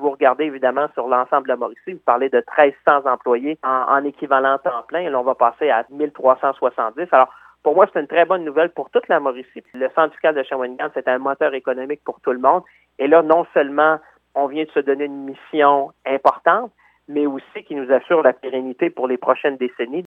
vous 0.00 0.10
regardez 0.10 0.44
évidemment 0.44 0.88
sur 0.94 1.06
l'ensemble 1.06 1.44
de 1.44 1.48
la 1.48 1.56
Mauricie, 1.56 1.92
vous 1.92 2.02
parlez 2.04 2.28
de 2.28 2.42
1300 2.58 3.06
employés 3.06 3.58
en, 3.62 4.04
équivalent 4.04 4.58
temps 4.58 4.82
plein. 4.88 5.00
Et 5.00 5.10
là, 5.10 5.20
on 5.20 5.24
va 5.24 5.34
passer 5.34 5.70
à 5.70 5.84
1370. 5.90 7.06
Alors, 7.12 7.32
pour 7.62 7.74
moi, 7.74 7.86
c'est 7.92 8.00
une 8.00 8.06
très 8.06 8.24
bonne 8.24 8.44
nouvelle 8.44 8.70
pour 8.70 8.90
toute 8.90 9.08
la 9.08 9.20
Mauricie. 9.20 9.62
Le 9.74 9.88
syndicat 9.94 10.32
de 10.32 10.42
Shawinigan, 10.42 10.88
c'est 10.94 11.08
un 11.08 11.18
moteur 11.18 11.54
économique 11.54 12.02
pour 12.04 12.20
tout 12.20 12.32
le 12.32 12.38
monde. 12.38 12.62
Et 12.98 13.06
là, 13.06 13.22
non 13.22 13.46
seulement 13.54 13.98
on 14.34 14.46
vient 14.46 14.64
de 14.64 14.70
se 14.70 14.80
donner 14.80 15.04
une 15.04 15.24
mission 15.24 15.90
importante, 16.06 16.72
mais 17.08 17.26
aussi 17.26 17.64
qui 17.66 17.74
nous 17.74 17.90
assure 17.92 18.22
la 18.22 18.32
pérennité 18.32 18.88
pour 18.88 19.08
les 19.08 19.18
prochaines 19.18 19.56
décennies. 19.56 19.98